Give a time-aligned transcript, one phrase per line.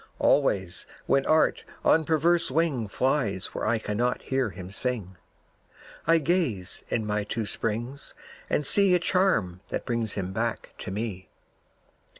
[0.17, 5.15] Always, when Art on perverse wing Flies where I cannot hear him sing,
[6.07, 8.15] I gaze in my two springs
[8.49, 11.29] and see A charm that brings him back to me.